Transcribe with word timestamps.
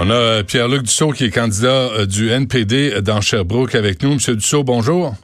On 0.00 0.10
a 0.10 0.14
euh, 0.14 0.42
Pierre-Luc 0.42 0.82
Dussault 0.82 1.10
qui 1.10 1.24
est 1.24 1.30
candidat 1.30 1.68
euh, 1.68 2.06
du 2.06 2.30
NPD 2.30 3.02
dans 3.02 3.20
Sherbrooke 3.20 3.74
avec 3.74 4.02
nous. 4.02 4.14
Monsieur 4.14 4.34
Dussault, 4.34 4.64
bonjour. 4.64 5.14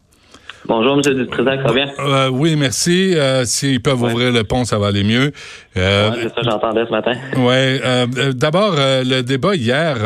Bonjour, 0.66 0.94
M. 0.94 1.00
Duprésident, 1.00 1.56
ça 1.56 1.68
va 1.68 1.72
bien? 1.72 1.88
Euh, 1.98 2.28
oui, 2.28 2.54
merci. 2.54 3.14
S'ils 3.44 3.80
peuvent 3.80 4.02
ouvrir 4.02 4.32
le 4.32 4.44
pont, 4.44 4.64
ça 4.64 4.78
va 4.78 4.88
aller 4.88 5.02
mieux. 5.02 5.32
Euh, 5.78 6.10
c'est 6.14 6.34
ça, 6.34 6.42
j'entendais 6.42 6.84
ce 6.84 6.90
matin. 6.90 7.12
Oui. 7.38 8.34
D'abord, 8.34 8.74
le 8.76 9.22
débat 9.22 9.54
hier, 9.54 9.96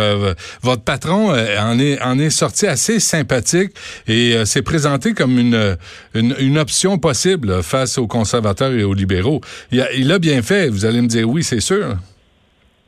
votre 0.62 0.84
patron 0.84 1.30
en 1.32 1.78
est, 1.80 2.00
en 2.00 2.18
est 2.18 2.30
sorti 2.30 2.68
assez 2.68 3.00
sympathique 3.00 3.72
et 4.06 4.44
s'est 4.44 4.62
présenté 4.62 5.14
comme 5.14 5.36
une, 5.38 5.76
une, 6.14 6.58
option 6.58 6.98
possible 6.98 7.62
face 7.62 7.98
aux 7.98 8.06
conservateurs 8.06 8.72
et 8.72 8.84
aux 8.84 8.94
libéraux. 8.94 9.40
Il 9.72 9.80
a, 9.80 9.92
il 9.94 10.12
a 10.12 10.20
bien 10.20 10.42
fait. 10.42 10.68
Vous 10.68 10.84
allez 10.84 11.00
me 11.00 11.08
dire 11.08 11.28
oui, 11.28 11.42
c'est 11.42 11.60
sûr. 11.60 11.96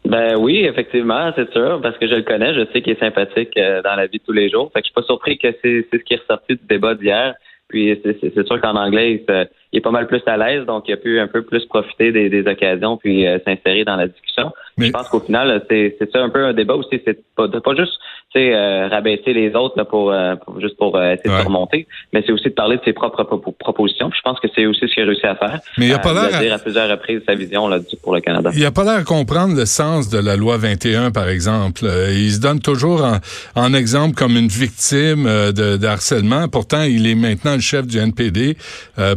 Ben 0.05 0.37
oui, 0.37 0.65
effectivement, 0.65 1.33
c'est 1.35 1.51
sûr, 1.53 1.81
parce 1.83 1.97
que 1.97 2.07
je 2.07 2.15
le 2.15 2.23
connais, 2.23 2.53
je 2.55 2.67
sais 2.73 2.83
qu'il 2.83 2.93
est 2.93 3.01
sympathique 3.01 3.57
euh, 3.57 3.81
dans 3.83 3.97
la 3.97 4.07
vie 4.07 4.19
de 4.19 4.25
tous 4.25 4.33
les 4.33 4.51
jours. 4.51 4.71
Fait 4.73 4.81
que 4.81 4.87
je 4.87 4.91
suis 4.91 4.95
pas 4.95 5.03
surpris 5.03 5.39
que 5.39 5.49
c'est 5.63 5.87
ce 5.91 5.97
qui 5.97 6.15
est 6.15 6.21
ressorti 6.21 6.57
du 6.57 6.67
débat 6.69 6.95
d'hier. 6.95 7.35
Puis 7.69 7.99
c'est 8.05 8.47
sûr 8.47 8.61
qu'en 8.61 8.77
anglais, 8.77 9.25
il, 9.29 9.49
est 9.77 9.81
pas 9.81 9.91
mal 9.91 10.07
plus 10.07 10.23
à 10.27 10.37
l'aise, 10.37 10.67
donc 10.67 10.85
il 10.89 10.93
a 10.93 10.97
pu 10.97 11.19
un 11.19 11.27
peu 11.27 11.43
plus 11.43 11.65
profiter 11.67 12.13
des, 12.13 12.45
occasions 12.47 12.97
puis 12.97 13.27
euh, 13.27 13.39
s'insérer 13.45 13.85
dans 13.85 13.97
la 13.97 14.09
discussion. 14.09 14.53
Je 14.77 14.91
pense 14.91 15.09
qu'au 15.09 15.21
final, 15.21 15.65
c'est 15.69 15.97
ça 16.13 16.21
un 16.21 16.29
peu 16.29 16.45
un 16.45 16.53
débat 16.53 16.75
aussi. 16.75 17.01
C'est 17.05 17.19
pas, 17.37 17.49
pas 17.49 17.75
juste 17.75 17.99
euh, 18.37 18.89
rabaisser 18.89 19.33
les 19.33 19.55
autres 19.55 19.75
là, 19.77 19.85
pour, 19.85 20.11
euh, 20.11 20.35
juste 20.61 20.77
pour 20.77 20.97
euh, 20.97 21.15
essayer 21.15 21.31
de 21.31 21.45
remonter, 21.45 21.87
mais 22.13 22.21
c'est 22.27 22.33
aussi 22.33 22.49
de 22.49 22.55
parler 22.55 22.79
de 22.79 22.83
ses 22.85 22.93
propres 22.93 23.23
propositions. 23.61 24.11
je 24.13 24.21
pense 24.23 24.41
que 24.41 24.49
c'est 24.53 24.67
aussi 24.67 24.81
ce 24.81 24.93
qu'il 24.93 25.05
a 25.05 25.07
réussi 25.07 25.25
à 25.25 25.37
faire. 25.37 25.61
Mais 25.79 25.87
il 25.87 25.93
a 25.93 26.01
pas 26.01 26.13
l'air 26.13 26.35
à 26.35 26.43
dire 26.43 26.53
à 26.53 26.59
plusieurs 26.59 26.91
reprises 26.91 27.21
sa 27.29 27.37
vision 27.37 27.69
là, 27.69 27.79
pour 28.03 28.13
le 28.13 28.21
Canada. 28.21 28.51
Il 28.53 28.67
a 28.67 28.73
pas 28.73 28.83
l'air 28.83 28.95
à 28.95 29.05
comprendre 29.05 29.55
le 29.55 29.67
sens 29.67 30.09
de 30.09 30.19
la 30.19 30.35
loi 30.35 30.57
21, 30.57 31.13
par 31.13 31.29
exemple. 31.29 31.85
il 31.85 32.33
se 32.33 32.41
donne 32.41 32.59
toujours 32.59 33.07
en, 33.55 33.73
exemple 33.73 34.17
comme 34.17 34.37
une 34.37 34.49
victime 34.49 35.27
de, 35.27 35.87
harcèlement. 35.87 36.49
Pourtant, 36.49 36.83
il 36.83 37.07
est 37.07 37.15
maintenant 37.15 37.55
le 37.55 37.61
chef 37.61 37.87
du 37.87 37.99
NPD. 37.99 38.57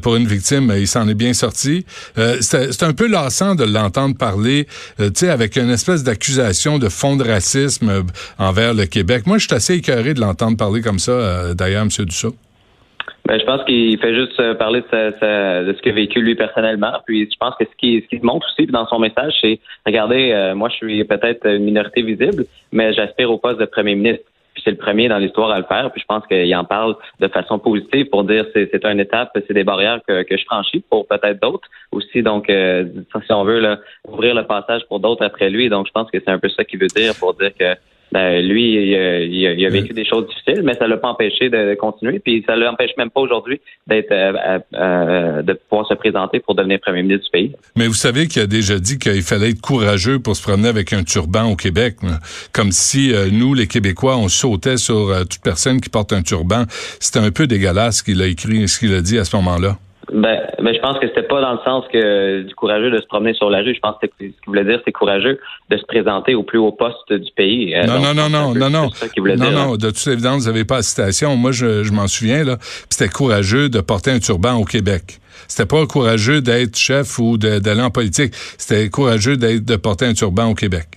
pour 0.03 0.15
une 0.15 0.27
victime, 0.27 0.46
il 0.51 0.87
s'en 0.87 1.07
est 1.07 1.15
bien 1.15 1.33
sorti. 1.33 1.85
c'est 2.41 2.83
un 2.83 2.93
peu 2.93 3.07
lassant 3.07 3.55
de 3.55 3.63
l'entendre 3.63 4.17
parler, 4.17 4.67
tu 4.97 5.05
sais, 5.13 5.29
avec 5.29 5.57
une 5.57 5.69
espèce 5.69 6.03
d'accusation 6.03 6.79
de 6.79 6.89
fond 6.89 7.15
de 7.15 7.23
racisme 7.23 8.03
envers 8.37 8.73
le 8.73 8.85
Québec. 8.85 9.25
Moi, 9.25 9.37
je 9.37 9.47
suis 9.47 9.55
assez 9.55 9.75
écœuré 9.75 10.13
de 10.13 10.19
l'entendre 10.19 10.57
parler 10.57 10.81
comme 10.81 10.99
ça, 10.99 11.11
euh, 11.11 11.53
d'ailleurs, 11.53 11.83
M. 11.83 11.89
Dussault. 12.05 12.35
Ben, 13.25 13.37
je 13.39 13.45
pense 13.45 13.63
qu'il 13.65 13.99
fait 13.99 14.15
juste 14.15 14.39
euh, 14.39 14.55
parler 14.55 14.81
de, 14.81 15.73
ce 15.73 15.81
qu'il 15.81 15.91
a 15.91 15.95
vécu 15.95 16.21
lui 16.21 16.35
personnellement. 16.35 16.93
Puis 17.05 17.29
je 17.29 17.37
pense 17.37 17.55
que 17.59 17.65
ce 17.65 17.75
qui, 17.77 18.05
ce 18.09 18.25
montre 18.25 18.47
aussi 18.47 18.67
dans 18.67 18.87
son 18.87 18.99
message, 18.99 19.33
c'est 19.41 19.59
regardez, 19.85 20.31
euh, 20.31 20.55
moi 20.55 20.69
je 20.69 20.75
suis 20.75 21.03
peut-être 21.03 21.45
une 21.45 21.63
minorité 21.63 22.03
visible, 22.03 22.45
mais 22.71 22.93
j'aspire 22.93 23.29
au 23.29 23.37
poste 23.37 23.59
de 23.59 23.65
premier 23.65 23.95
ministre. 23.95 24.23
Puis 24.57 24.63
c'est 24.65 24.71
le 24.71 24.77
premier 24.77 25.07
dans 25.07 25.19
l'histoire 25.19 25.51
à 25.51 25.59
le 25.59 25.65
faire. 25.65 25.91
Puis 25.91 26.01
je 26.01 26.07
pense 26.07 26.25
qu'il 26.25 26.55
en 26.55 26.63
parle 26.63 26.95
de 27.19 27.27
façon 27.27 27.59
positive 27.59 28.09
pour 28.09 28.23
dire 28.23 28.43
c'est 28.53 28.67
c'est 28.71 28.83
une 28.85 28.99
étape, 28.99 29.29
c'est 29.35 29.53
des 29.53 29.63
barrières 29.63 29.99
que, 30.07 30.23
que 30.23 30.35
je 30.35 30.45
franchis 30.45 30.83
pour 30.89 31.07
peut-être 31.07 31.39
d'autres 31.39 31.69
aussi. 31.91 32.23
Donc 32.23 32.47
si 32.47 33.31
on 33.31 33.43
veut 33.43 33.59
là, 33.59 33.77
ouvrir 34.07 34.33
le 34.33 34.47
passage 34.47 34.81
pour 34.87 34.99
d'autres 34.99 35.23
après 35.23 35.51
lui. 35.51 35.69
Donc 35.69 35.85
je 35.85 35.91
pense 35.91 36.09
que 36.09 36.17
c'est 36.19 36.31
un 36.31 36.39
peu 36.39 36.49
ça 36.49 36.63
qu'il 36.63 36.79
veut 36.79 36.87
dire 36.87 37.13
pour 37.19 37.35
dire 37.35 37.51
que 37.55 37.75
ben, 38.11 38.45
lui, 38.45 38.73
il, 38.73 39.65
a 39.65 39.69
vécu 39.69 39.93
des 39.93 40.05
choses 40.05 40.27
difficiles, 40.27 40.61
mais 40.63 40.73
ça 40.75 40.87
l'a 40.87 40.97
pas 40.97 41.09
empêché 41.09 41.49
de 41.49 41.75
continuer. 41.75 42.19
Puis 42.19 42.43
ça 42.47 42.55
l'empêche 42.55 42.91
même 42.97 43.09
pas 43.09 43.21
aujourd'hui 43.21 43.59
d'être 43.85 44.11
euh, 44.11 44.59
euh, 44.73 45.41
de 45.41 45.53
pouvoir 45.53 45.87
se 45.87 45.93
présenter 45.93 46.39
pour 46.39 46.55
devenir 46.55 46.79
premier 46.79 47.03
ministre 47.03 47.25
du 47.25 47.31
pays. 47.31 47.55
Mais 47.75 47.87
vous 47.87 47.93
savez 47.93 48.27
qu'il 48.27 48.41
a 48.41 48.47
déjà 48.47 48.79
dit 48.79 48.97
qu'il 48.97 49.21
fallait 49.21 49.49
être 49.49 49.61
courageux 49.61 50.19
pour 50.19 50.35
se 50.35 50.41
promener 50.41 50.69
avec 50.69 50.93
un 50.93 51.03
turban 51.03 51.51
au 51.51 51.55
Québec, 51.55 51.95
comme 52.53 52.71
si 52.71 53.13
euh, 53.13 53.27
nous, 53.31 53.53
les 53.53 53.67
Québécois, 53.67 54.17
on 54.17 54.29
sautait 54.29 54.77
sur 54.77 55.13
toute 55.29 55.43
personne 55.43 55.81
qui 55.81 55.89
porte 55.89 56.13
un 56.13 56.21
turban. 56.21 56.63
C'était 56.99 57.19
un 57.19 57.31
peu 57.31 57.47
dégueulasse 57.47 57.97
ce 57.97 58.03
qu'il 58.03 58.21
a 58.21 58.27
écrit, 58.27 58.67
ce 58.67 58.79
qu'il 58.79 58.93
a 58.93 59.01
dit 59.01 59.17
à 59.17 59.25
ce 59.25 59.35
moment-là. 59.35 59.77
Ben, 60.17 60.41
ben, 60.59 60.73
je 60.73 60.79
pense 60.79 60.97
que 60.97 61.07
c'était 61.07 61.27
pas 61.27 61.41
dans 61.41 61.53
le 61.53 61.59
sens 61.63 61.85
que 61.93 62.41
du 62.41 62.55
courageux 62.55 62.89
de 62.89 62.99
se 62.99 63.05
promener 63.05 63.35
sur 63.35 63.51
la 63.51 63.59
rue. 63.59 63.75
Je 63.75 63.79
pense 63.79 63.97
que 64.01 64.07
ce 64.07 64.17
qu'il 64.17 64.33
voulait 64.47 64.63
dire, 64.63 64.81
c'est 64.83 64.91
courageux 64.91 65.39
de 65.69 65.77
se 65.77 65.83
présenter 65.83 66.33
au 66.33 66.41
plus 66.41 66.57
haut 66.57 66.71
poste 66.71 67.13
du 67.13 67.31
pays. 67.35 67.75
Euh, 67.75 67.85
non, 67.85 67.99
non, 67.99 68.15
non, 68.15 68.27
non, 68.27 68.55
non, 68.55 68.69
non. 68.71 68.89
Non, 69.15 69.51
non. 69.51 69.75
De 69.75 69.91
toute 69.91 70.07
évidence, 70.07 70.41
vous 70.41 70.47
n'avez 70.47 70.65
pas 70.65 70.77
la 70.77 70.81
citation. 70.81 71.35
Moi, 71.35 71.51
je, 71.51 71.91
m'en 71.91 72.07
souviens, 72.07 72.43
là. 72.43 72.57
C'était 72.89 73.09
courageux 73.09 73.69
de 73.69 73.79
porter 73.79 74.09
un 74.09 74.19
turban 74.19 74.55
au 74.55 74.65
Québec. 74.65 75.19
C'était 75.47 75.67
pas 75.67 75.85
courageux 75.85 76.41
d'être 76.41 76.75
chef 76.75 77.19
ou 77.19 77.37
d'aller 77.37 77.81
en 77.81 77.91
politique. 77.91 78.33
C'était 78.57 78.89
courageux 78.89 79.37
d'être 79.37 79.65
de 79.65 79.75
porter 79.75 80.05
un 80.05 80.13
turban 80.13 80.49
au 80.49 80.55
Québec. 80.55 80.87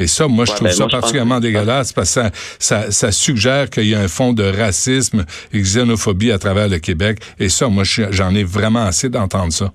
Et 0.00 0.06
ça, 0.06 0.26
moi, 0.26 0.46
je 0.46 0.52
trouve 0.52 0.68
ben, 0.68 0.72
ça 0.72 0.88
particulièrement 0.88 1.40
dégueulasse 1.40 1.92
parce 1.92 2.14
que 2.14 2.22
ça, 2.58 2.90
ça, 2.90 3.12
suggère 3.12 3.68
qu'il 3.68 3.88
y 3.88 3.94
a 3.94 4.00
un 4.00 4.08
fond 4.08 4.32
de 4.32 4.42
racisme 4.42 5.24
et 5.52 5.58
de 5.58 5.62
xénophobie 5.62 6.32
à 6.32 6.38
travers 6.38 6.68
le 6.68 6.78
Québec. 6.78 7.18
Et 7.38 7.48
ça, 7.48 7.68
moi, 7.68 7.84
j'en 7.84 8.34
ai 8.34 8.42
vraiment 8.42 8.84
assez 8.84 9.10
d'entendre 9.10 9.52
ça. 9.52 9.66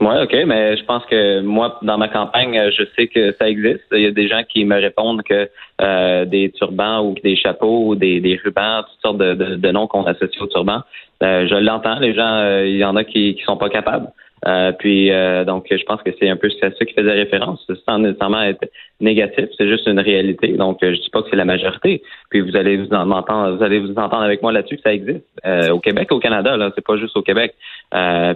Oui, 0.00 0.14
OK, 0.22 0.34
mais 0.46 0.76
je 0.76 0.84
pense 0.84 1.04
que 1.06 1.40
moi, 1.40 1.78
dans 1.82 1.96
ma 1.98 2.08
campagne, 2.08 2.60
je 2.76 2.82
sais 2.96 3.06
que 3.06 3.32
ça 3.38 3.48
existe. 3.48 3.84
Il 3.92 4.00
y 4.00 4.06
a 4.06 4.10
des 4.10 4.28
gens 4.28 4.42
qui 4.48 4.64
me 4.64 4.74
répondent 4.74 5.22
que 5.22 5.48
euh, 5.80 6.24
des 6.24 6.50
turbans 6.50 7.00
ou 7.00 7.14
des 7.22 7.36
chapeaux 7.36 7.88
ou 7.88 7.94
des, 7.94 8.20
des 8.20 8.38
rubans, 8.44 8.82
toutes 8.82 9.00
sortes 9.02 9.18
de, 9.18 9.54
de, 9.54 9.70
noms 9.70 9.86
qu'on 9.86 10.04
associe 10.04 10.40
aux 10.42 10.48
turbans. 10.48 10.82
Euh, 11.22 11.46
je 11.46 11.54
l'entends, 11.54 12.00
les 12.00 12.12
gens, 12.12 12.26
euh, 12.26 12.66
il 12.66 12.76
y 12.76 12.84
en 12.84 12.96
a 12.96 13.04
qui, 13.04 13.36
qui 13.36 13.42
sont 13.44 13.56
pas 13.56 13.68
capables. 13.68 14.08
Euh, 14.46 14.72
puis 14.72 15.10
euh, 15.10 15.44
donc 15.44 15.66
je 15.70 15.82
pense 15.84 16.02
que 16.02 16.10
c'est 16.18 16.28
un 16.28 16.36
peu 16.36 16.48
à 16.62 16.70
ça 16.70 16.84
qui 16.84 16.92
faisait 16.92 17.12
référence, 17.12 17.66
sans 17.86 17.98
nécessairement 17.98 18.42
être 18.42 18.64
négatif, 19.00 19.46
c'est 19.56 19.68
juste 19.68 19.86
une 19.86 20.00
réalité. 20.00 20.48
Donc 20.48 20.82
euh, 20.82 20.94
je 20.94 21.00
dis 21.00 21.10
pas 21.10 21.22
que 21.22 21.28
c'est 21.30 21.36
la 21.36 21.44
majorité. 21.44 22.02
Puis 22.30 22.40
vous 22.40 22.54
allez 22.56 22.76
vous 22.76 22.92
entendre, 22.92 23.56
vous 23.56 23.62
allez 23.62 23.80
vous 23.80 23.92
entendre 23.92 24.22
avec 24.22 24.42
moi 24.42 24.52
là-dessus 24.52 24.76
que 24.76 24.82
ça 24.82 24.92
existe 24.92 25.24
au 25.70 25.78
Québec, 25.78 26.10
au 26.10 26.18
Canada. 26.18 26.56
Là, 26.56 26.70
c'est 26.74 26.84
pas 26.84 26.96
juste 26.96 27.16
au 27.16 27.22
Québec. 27.22 27.54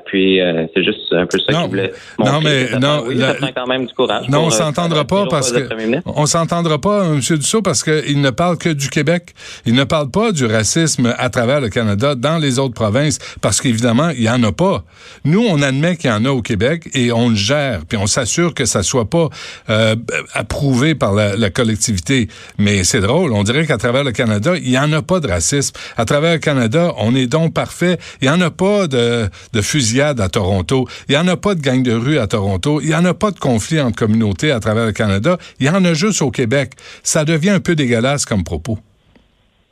puis 0.06 0.40
c'est 0.74 0.84
juste 0.84 1.12
un 1.12 1.26
peu 1.26 1.38
ça 1.38 1.52
qui 1.52 1.68
voulait 1.68 1.92
Non, 2.18 2.40
mais 2.42 2.78
non, 2.80 3.04
oui, 3.06 3.18
ça 3.18 3.34
prend 3.34 3.52
quand 3.54 3.66
même 3.66 3.86
du 3.86 3.94
courage. 3.94 4.28
Non, 4.28 4.46
on 4.46 4.50
s'entendra 4.50 5.04
pas 5.04 5.26
parce 5.28 5.52
que 5.52 5.68
on 6.06 6.26
s'entendra 6.26 6.78
pas, 6.78 7.04
M. 7.06 7.18
Dussault, 7.18 7.62
parce 7.62 7.82
qu'il 7.82 8.20
ne 8.20 8.30
parle 8.30 8.56
que 8.56 8.70
du 8.70 8.88
Québec. 8.88 9.34
Il 9.66 9.74
ne 9.74 9.84
parle 9.84 10.10
pas 10.10 10.32
du 10.32 10.46
racisme 10.46 11.14
à 11.18 11.28
travers 11.28 11.60
le 11.60 11.68
Canada, 11.68 12.14
dans 12.14 12.38
les 12.38 12.58
autres 12.58 12.74
provinces, 12.74 13.18
parce 13.42 13.60
qu'évidemment 13.60 14.10
il 14.10 14.22
y 14.22 14.30
en 14.30 14.42
a 14.42 14.52
pas. 14.52 14.84
Nous, 15.24 15.44
on 15.50 15.60
admet 15.62 15.97
qu'il 15.98 16.10
y 16.10 16.12
en 16.12 16.24
a 16.24 16.30
au 16.30 16.42
Québec 16.42 16.88
et 16.94 17.12
on 17.12 17.28
le 17.28 17.36
gère, 17.36 17.84
puis 17.86 17.98
on 17.98 18.06
s'assure 18.06 18.54
que 18.54 18.64
ça 18.64 18.82
soit 18.82 19.10
pas 19.10 19.28
euh, 19.68 19.96
approuvé 20.32 20.94
par 20.94 21.12
la, 21.12 21.50
collectivité. 21.50 22.28
Mais 22.58 22.84
c'est 22.84 23.00
drôle, 23.00 23.32
on 23.32 23.42
dirait 23.42 23.66
qu'à 23.66 23.78
travers 23.78 24.04
le 24.04 24.12
Canada, 24.12 24.54
il 24.56 24.70
y 24.70 24.78
en 24.78 24.92
a 24.92 25.02
pas 25.02 25.20
de 25.20 25.28
racisme. 25.28 25.74
À 25.96 26.04
travers 26.04 26.34
le 26.34 26.38
Canada, 26.38 26.92
on 26.98 27.14
est 27.14 27.26
donc 27.26 27.52
parfait. 27.52 27.98
Il 28.20 28.26
y 28.26 28.30
en 28.30 28.40
a 28.40 28.50
pas 28.50 28.86
de, 28.86 29.28
de 29.52 29.62
fusillade 29.62 30.20
à 30.20 30.28
Toronto. 30.28 30.86
Il 31.08 31.14
y 31.14 31.18
en 31.18 31.26
a 31.28 31.36
pas 31.36 31.54
de 31.54 31.60
gang 31.60 31.82
de 31.82 31.92
rue 31.92 32.18
à 32.18 32.26
Toronto. 32.26 32.80
Il 32.80 32.88
y 32.88 32.94
en 32.94 33.04
a 33.04 33.14
pas 33.14 33.30
de 33.30 33.38
conflit 33.38 33.80
entre 33.80 33.96
communautés 33.96 34.52
à 34.52 34.60
travers 34.60 34.86
le 34.86 34.92
Canada. 34.92 35.38
Il 35.60 35.66
y 35.66 35.70
en 35.70 35.84
a 35.84 35.94
juste 35.94 36.22
au 36.22 36.30
Québec. 36.30 36.72
Ça 37.02 37.24
devient 37.24 37.50
un 37.50 37.60
peu 37.60 37.74
dégueulasse 37.74 38.24
comme 38.24 38.44
propos. 38.44 38.78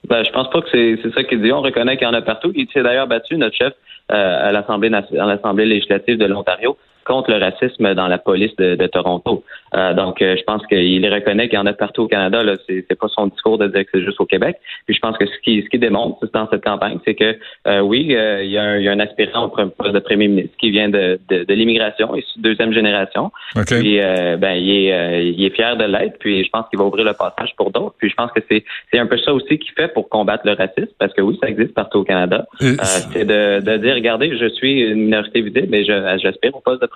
Ben, 0.09 0.25
je 0.25 0.31
pense 0.31 0.49
pas 0.51 0.63
que 0.63 0.69
c'est 0.71 1.15
ça 1.15 1.25
qu'il 1.25 1.43
dit. 1.43 1.53
On 1.53 1.63
reconnaît 1.63 1.97
qu'il 1.97 2.07
y 2.07 2.11
en 2.11 2.15
a 2.15 2.23
partout. 2.23 2.53
Il 2.55 2.69
s'est 2.73 2.83
d'ailleurs 2.83 3.09
battu, 3.09 3.37
notre 3.37 3.57
chef, 3.57 3.73
euh, 4.13 4.49
à 4.49 4.53
l'Assemblée 4.53 4.93
à 4.95 5.27
l'Assemblée 5.27 5.67
législative 5.67 6.19
de 6.19 6.27
l'Ontario 6.27 6.77
contre 7.07 7.31
le 7.31 7.39
racisme 7.39 7.95
dans 7.95 8.09
la 8.09 8.19
police 8.19 8.55
de, 8.57 8.75
de 8.75 8.87
Toronto. 8.87 9.45
Euh, 9.75 9.95
donc, 9.95 10.21
euh, 10.21 10.37
je 10.37 10.43
pense 10.43 10.67
qu'il 10.67 11.07
reconnaît 11.13 11.49
qu'il 11.49 11.59
y 11.59 11.63
en 11.63 11.67
a 11.67 11.73
partout 11.73 12.03
au 12.03 12.09
Canada. 12.09 12.43
Là, 12.43 12.55
c'est, 12.67 12.85
c'est 12.89 12.99
pas 12.99 13.09
son 13.09 13.29
discours 13.29 13.59
de 13.59 13.69
dire 13.69 13.85
que 13.85 13.91
c'est 13.95 14.05
juste 14.05 14.21
au 14.21 14.27
Québec. 14.27 14.57
Puis, 14.87 14.95
je 14.95 15.01
pense 15.01 15.17
que 15.17 15.27
ce 15.27 15.39
qui, 15.43 15.63
ce 15.63 15.69
qui 15.69 15.79
démontre 15.79 16.19
dans 16.33 16.49
cette 16.51 16.65
campagne, 16.65 16.99
c'est 17.05 17.15
que 17.15 17.37
euh, 17.69 17.81
oui, 17.81 18.15
euh, 18.15 18.43
il, 18.43 18.51
y 18.51 18.59
a 18.59 18.63
un, 18.63 18.77
il 18.79 18.85
y 18.85 18.89
a 18.89 18.93
un 18.93 19.01
aspirant 19.01 19.45
au 19.45 19.49
poste 19.49 19.93
de 19.93 19.99
premier 20.01 20.29
ministre 20.29 20.57
qui 20.59 20.71
vient 20.71 20.89
de, 20.89 21.19
de, 21.29 21.45
de 21.45 21.55
l'immigration, 21.55 22.17
et 22.17 22.25
deuxième 22.39 22.73
génération. 22.73 23.31
Puis, 23.55 23.99
ben, 24.39 24.55
il 24.55 24.71
est, 24.71 25.33
il 25.33 25.45
est 25.45 25.55
fier 25.55 25.77
de 25.77 25.85
l'être. 25.85 26.19
Puis, 26.19 26.45
je 26.45 26.51
pense 26.51 26.69
qu'il 26.69 26.79
va 26.79 26.85
ouvrir 26.85 27.05
le 27.05 27.13
passage 27.13 27.55
pour 27.57 27.71
d'autres. 27.71 27.95
Puis, 27.99 28.11
je 28.11 28.15
pense 28.15 28.33
que 28.33 28.41
c'est, 28.51 28.65
c'est 28.93 28.99
un 28.99 29.07
peu 29.07 29.19
ça 29.19 29.33
aussi 29.33 29.59
qu'il 29.59 29.73
fait 29.73 29.93
pour 29.93 30.09
combattre 30.09 30.45
le 30.45 30.53
racisme, 30.53 30.93
parce 30.99 31.13
que 31.13 31.23
oui, 31.23 31.39
ça 31.41 31.49
existe 31.49 31.75
partout 31.75 31.99
au 31.99 32.05
Canada. 32.05 32.47
c'est 32.61 33.25
de, 33.25 33.61
de 33.61 33.77
dire, 33.77 33.95
regardez, 33.95 34.37
je 34.37 34.49
suis 34.49 34.81
une 34.81 35.05
minorité 35.05 35.41
visible, 35.41 35.69
mais 35.71 35.85
je, 35.85 36.19
j'aspire 36.23 36.55
au 36.57 36.61
poste 36.61 36.83
de 36.83 36.87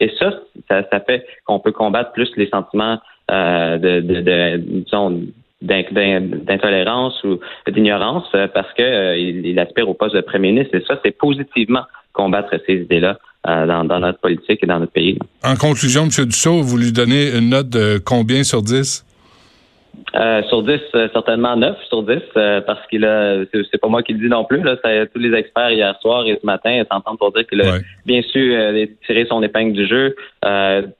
Et 0.00 0.10
ça, 0.18 0.32
ça, 0.68 1.00
fait 1.00 1.26
qu'on 1.44 1.60
peut 1.60 1.72
combattre 1.72 2.12
plus 2.12 2.30
les 2.36 2.48
sentiments 2.48 2.98
euh, 3.30 3.78
de, 3.78 4.56
disons, 4.56 5.22
d'intolérance 5.62 7.22
ou 7.22 7.38
d'ignorance 7.70 8.24
euh, 8.34 8.48
parce 8.52 8.72
que 8.74 8.82
euh, 8.82 9.16
il, 9.16 9.58
aspire 9.58 9.88
au 9.88 9.94
poste 9.94 10.16
de 10.16 10.20
premier 10.20 10.52
ministre. 10.52 10.74
Et 10.76 10.84
ça, 10.86 10.98
c'est 11.04 11.16
positivement 11.16 11.82
combattre 12.12 12.50
ces 12.66 12.74
idées-là 12.74 13.18
dans, 13.44 13.84
dans, 13.84 14.00
notre 14.00 14.18
politique 14.18 14.62
et 14.62 14.66
dans 14.66 14.80
notre 14.80 14.92
pays. 14.92 15.18
En 15.44 15.54
conclusion, 15.54 16.02
M. 16.02 16.26
Dussault, 16.26 16.62
vous 16.62 16.76
lui 16.76 16.92
donnez 16.92 17.30
une 17.38 17.50
note 17.50 17.70
de 17.70 17.98
combien 18.04 18.42
sur 18.42 18.62
10? 18.62 19.06
Euh, 20.16 20.42
sur 20.44 20.62
10, 20.62 20.80
euh, 20.94 21.08
certainement 21.12 21.56
9 21.56 21.76
sur 21.88 22.02
10, 22.02 22.18
euh, 22.36 22.60
parce 22.62 22.84
qu'il 22.88 23.04
a, 23.04 23.44
c'est 23.52 23.80
pas 23.80 23.86
moi 23.88 24.02
qui 24.02 24.12
le 24.12 24.18
dis 24.18 24.28
non 24.28 24.44
plus, 24.44 24.60
là, 24.62 24.76
tous 25.12 25.20
les 25.20 25.32
experts 25.36 25.70
hier 25.70 25.96
soir 26.00 26.26
et 26.26 26.36
ce 26.40 26.44
matin 26.44 26.82
s'entendent 26.90 27.18
pour 27.18 27.32
dire 27.32 27.46
qu'il 27.46 27.60
a 27.62 27.78
bien 28.06 28.20
su 28.22 28.54
tirer 29.06 29.26
son 29.26 29.42
épingle 29.42 29.72
du 29.72 29.86
jeu. 29.86 30.16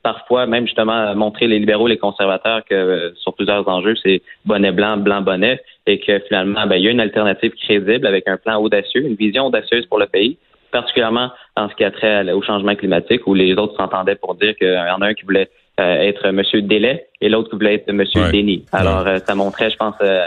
parfois, 0.02 0.46
même 0.46 0.66
justement, 0.66 1.14
montrer 1.16 1.48
les 1.48 1.58
libéraux, 1.58 1.88
les 1.88 1.98
conservateurs 1.98 2.62
que 2.68 3.12
sur 3.16 3.34
plusieurs 3.34 3.66
enjeux, 3.68 3.94
c'est 4.02 4.22
bonnet 4.44 4.70
blanc, 4.70 4.96
blanc 4.96 5.22
bonnet, 5.22 5.60
et 5.86 5.98
que 5.98 6.20
finalement, 6.20 6.66
ben, 6.66 6.76
il 6.76 6.84
y 6.84 6.88
a 6.88 6.90
une 6.90 7.00
alternative 7.00 7.52
crédible 7.52 8.06
avec 8.06 8.28
un 8.28 8.36
plan 8.36 8.60
audacieux, 8.60 9.02
une 9.02 9.16
vision 9.16 9.46
audacieuse 9.46 9.86
pour 9.86 9.98
le 9.98 10.06
pays 10.06 10.38
particulièrement 10.70 11.30
en 11.56 11.68
ce 11.68 11.74
qui 11.74 11.84
a 11.84 11.90
trait 11.90 12.30
au 12.30 12.42
changement 12.42 12.74
climatique, 12.76 13.26
où 13.26 13.34
les 13.34 13.54
autres 13.54 13.76
s'entendaient 13.76 14.14
pour 14.14 14.36
dire 14.36 14.54
qu'il 14.56 14.72
y 14.72 14.90
en 14.90 15.00
a 15.00 15.08
un 15.08 15.14
qui 15.14 15.24
voulait 15.24 15.48
euh, 15.48 15.59
être 15.82 16.26
M. 16.26 16.42
Délai 16.66 17.06
et 17.20 17.28
l'autre 17.28 17.50
qui 17.50 17.56
voulait 17.56 17.74
être 17.74 17.88
M. 17.88 18.02
Ouais. 18.14 18.62
Alors, 18.72 19.06
euh, 19.06 19.18
ça 19.26 19.34
montrait, 19.34 19.70
je 19.70 19.76
pense, 19.76 19.94
euh, 20.00 20.20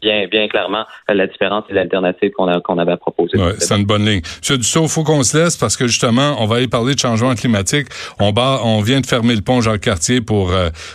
bien, 0.00 0.26
bien 0.28 0.48
clairement 0.48 0.84
la 1.08 1.26
différence 1.26 1.64
et 1.68 1.74
l'alternative 1.74 2.30
qu'on 2.30 2.60
qu'on 2.60 2.78
avait 2.78 2.96
proposée. 2.96 3.38
Ouais, 3.38 3.54
c'est 3.58 3.76
une 3.76 3.84
bonne 3.84 4.06
ligne. 4.06 4.22
M. 4.48 4.56
Dussault, 4.56 4.84
il 4.84 4.88
faut 4.88 5.04
qu'on 5.04 5.22
se 5.22 5.36
laisse 5.36 5.56
parce 5.56 5.76
que 5.76 5.86
justement, 5.86 6.36
on 6.38 6.46
va 6.46 6.56
aller 6.56 6.68
parler 6.68 6.94
de 6.94 6.98
changement 6.98 7.34
climatique. 7.34 7.88
On, 8.18 8.32
on 8.36 8.80
vient 8.80 9.00
de 9.00 9.06
fermer 9.06 9.34
le 9.34 9.42
pont 9.42 9.60
Jacques-Cartier 9.60 10.20
pour, 10.20 10.52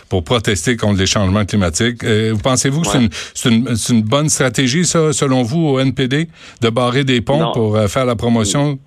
pour 0.08 0.24
protester 0.24 0.76
contre 0.76 0.98
les 0.98 1.06
changements 1.06 1.44
climatiques. 1.44 2.04
vous 2.04 2.38
pensez-vous 2.38 2.82
que 2.82 2.88
c'est 3.34 3.48
une, 3.48 3.68
une, 3.68 3.76
une, 3.90 4.02
bonne 4.02 4.28
stratégie, 4.28 4.84
ça, 4.84 5.12
selon 5.12 5.42
vous, 5.42 5.66
au 5.66 5.80
NPD, 5.80 6.28
de 6.60 6.68
barrer 6.70 7.04
des 7.04 7.20
ponts 7.20 7.52
pour 7.52 7.78
faire 7.88 8.06
la 8.06 8.16
promotion? 8.16 8.78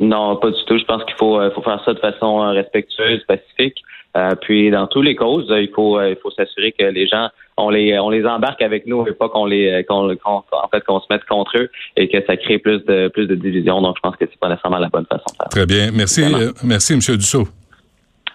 Non, 0.00 0.36
pas 0.36 0.50
du 0.50 0.64
tout. 0.64 0.78
Je 0.78 0.84
pense 0.84 1.04
qu'il 1.04 1.16
faut, 1.16 1.40
faut 1.50 1.62
faire 1.62 1.82
ça 1.84 1.92
de 1.92 1.98
façon 1.98 2.38
respectueuse, 2.50 3.24
pacifique. 3.24 3.82
Euh, 4.16 4.34
puis 4.40 4.70
dans 4.70 4.86
tous 4.86 5.02
les 5.02 5.14
causes, 5.14 5.46
il 5.50 5.70
faut 5.74 6.00
il 6.00 6.16
faut 6.16 6.30
s'assurer 6.30 6.72
que 6.72 6.84
les 6.84 7.06
gens 7.06 7.28
on 7.56 7.68
les 7.68 7.98
on 7.98 8.08
les 8.08 8.24
embarque 8.24 8.62
avec 8.62 8.86
nous 8.86 9.06
et 9.06 9.12
pas 9.12 9.28
qu'on 9.28 9.44
les 9.44 9.84
qu'on 9.88 10.08
en 10.16 10.68
fait 10.72 10.82
qu'on 10.84 11.00
se 11.00 11.06
mette 11.10 11.24
contre 11.24 11.58
eux 11.58 11.70
et 11.96 12.08
que 12.08 12.18
ça 12.26 12.36
crée 12.36 12.58
plus 12.58 12.84
de 12.86 13.08
plus 13.08 13.26
de 13.26 13.34
divisions. 13.34 13.82
Donc 13.82 13.96
je 13.96 14.00
pense 14.00 14.16
que 14.16 14.24
c'est 14.24 14.40
pas 14.40 14.48
nécessairement 14.48 14.78
la 14.78 14.88
bonne 14.88 15.06
façon 15.06 15.24
de 15.30 15.36
faire. 15.36 15.48
Très 15.50 15.66
bien. 15.66 15.90
Merci 15.92 16.22
euh, 16.22 16.52
merci 16.64 16.94
M. 16.94 17.00
Dussault. 17.00 17.48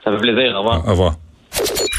Ça 0.04 0.12
fait 0.12 0.18
plaisir. 0.18 0.54
Au 0.56 0.60
revoir. 0.60 0.88
Au 0.88 0.92
revoir. 0.92 1.90